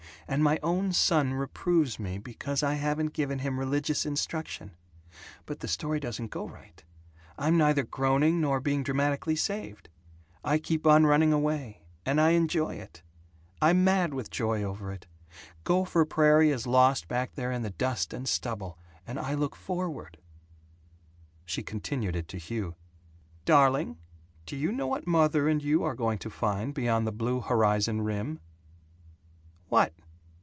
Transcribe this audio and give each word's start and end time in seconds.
And 0.27 0.45
my 0.45 0.59
own 0.63 0.93
son 0.93 1.33
reproves 1.33 1.99
me 1.99 2.17
because 2.17 2.63
I 2.63 2.75
haven't 2.75 3.11
given 3.11 3.39
him 3.39 3.59
religious 3.59 4.05
instruction. 4.05 4.71
But 5.45 5.59
the 5.59 5.67
story 5.67 5.99
doesn't 5.99 6.31
go 6.31 6.47
right. 6.47 6.81
I'm 7.37 7.57
neither 7.57 7.83
groaning 7.83 8.39
nor 8.39 8.61
being 8.61 8.81
dramatically 8.81 9.35
saved. 9.35 9.89
I 10.41 10.57
keep 10.57 10.87
on 10.87 11.05
running 11.05 11.33
away, 11.33 11.83
and 12.05 12.21
I 12.21 12.29
enjoy 12.29 12.75
it. 12.75 13.01
I'm 13.61 13.83
mad 13.83 14.13
with 14.13 14.31
joy 14.31 14.63
over 14.63 14.89
it. 14.93 15.05
Gopher 15.65 16.05
Prairie 16.05 16.51
is 16.51 16.65
lost 16.65 17.09
back 17.09 17.33
there 17.35 17.51
in 17.51 17.61
the 17.63 17.69
dust 17.69 18.13
and 18.13 18.25
stubble, 18.25 18.77
and 19.05 19.19
I 19.19 19.33
look 19.33 19.53
forward" 19.53 20.17
She 21.45 21.61
continued 21.61 22.15
it 22.15 22.29
to 22.29 22.37
Hugh: 22.37 22.75
"Darling, 23.43 23.97
do 24.45 24.55
you 24.55 24.71
know 24.71 24.87
what 24.87 25.05
mother 25.07 25.49
and 25.49 25.61
you 25.61 25.83
are 25.83 25.93
going 25.95 26.19
to 26.19 26.29
find 26.29 26.73
beyond 26.73 27.05
the 27.05 27.11
blue 27.11 27.41
horizon 27.41 27.99
rim?" 28.03 28.39
"What?" 29.67 29.91